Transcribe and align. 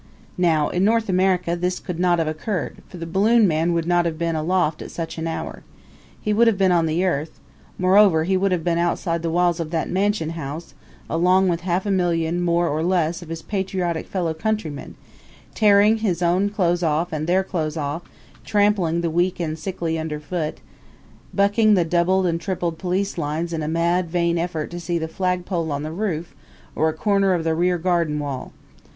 Now 0.39 0.69
in 0.69 0.87
America 0.87 1.55
this 1.55 1.79
could 1.79 1.99
not 1.99 2.17
have 2.17 2.27
occurred, 2.27 2.77
for 2.87 2.97
the 2.97 3.05
balloon 3.05 3.47
man 3.47 3.71
would 3.73 3.85
not 3.85 4.05
have 4.05 4.17
been 4.17 4.35
aloft 4.35 4.81
at 4.81 4.89
such 4.89 5.19
an 5.19 5.27
hour. 5.27 5.61
He 6.19 6.33
would 6.33 6.47
have 6.47 6.57
been 6.57 6.71
on 6.71 6.87
the 6.87 7.05
earth; 7.05 7.39
moreover 7.77 8.23
he 8.23 8.35
would 8.35 8.51
have 8.51 8.63
been 8.63 8.79
outside 8.79 9.21
the 9.21 9.29
walls 9.29 9.59
of 9.59 9.69
that 9.69 9.91
mansion 9.91 10.31
house, 10.31 10.73
along 11.07 11.49
with 11.49 11.61
half 11.61 11.85
a 11.85 11.91
million, 11.91 12.41
more 12.41 12.67
or 12.67 12.81
less, 12.81 13.21
of 13.21 13.29
his 13.29 13.43
patriotic 13.43 14.07
fellow 14.07 14.33
countrymen, 14.33 14.95
tearing 15.53 15.97
his 15.97 16.23
own 16.23 16.49
clothes 16.49 16.81
off 16.81 17.13
and 17.13 17.27
their 17.27 17.43
clothes 17.43 17.77
off, 17.77 18.01
trampling 18.43 19.01
the 19.01 19.11
weak 19.11 19.39
and 19.39 19.59
sickly 19.59 19.99
underfoot, 19.99 20.61
bucking 21.31 21.75
the 21.75 21.85
doubled 21.85 22.25
and 22.25 22.41
tripled 22.41 22.79
police 22.79 23.19
lines 23.19 23.53
in 23.53 23.61
a 23.61 23.67
mad, 23.67 24.09
vain 24.09 24.39
effort 24.39 24.71
to 24.71 24.79
see 24.79 24.97
the 24.97 25.07
flagpole 25.07 25.71
on 25.71 25.83
the 25.83 25.91
roof 25.91 26.33
or 26.75 26.89
a 26.89 26.93
corner 26.93 27.35
of 27.35 27.43
the 27.43 27.53
rear 27.53 27.77
garden 27.77 28.17
wall. 28.17 28.51